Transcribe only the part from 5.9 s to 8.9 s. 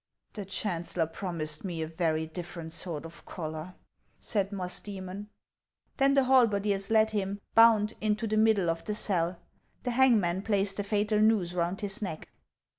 Then the halberdiers led him, bound, into the middle of